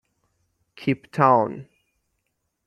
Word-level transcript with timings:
کیپ 0.75 0.99
تاون 1.13 1.51